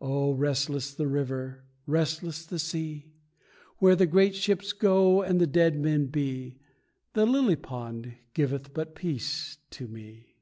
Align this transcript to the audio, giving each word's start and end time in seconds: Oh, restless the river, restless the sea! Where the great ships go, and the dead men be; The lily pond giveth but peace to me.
Oh, 0.00 0.32
restless 0.32 0.92
the 0.92 1.06
river, 1.06 1.62
restless 1.86 2.44
the 2.44 2.58
sea! 2.58 3.12
Where 3.78 3.94
the 3.94 4.04
great 4.04 4.34
ships 4.34 4.72
go, 4.72 5.22
and 5.22 5.40
the 5.40 5.46
dead 5.46 5.78
men 5.78 6.06
be; 6.06 6.58
The 7.12 7.24
lily 7.24 7.54
pond 7.54 8.16
giveth 8.34 8.74
but 8.74 8.96
peace 8.96 9.58
to 9.70 9.86
me. 9.86 10.40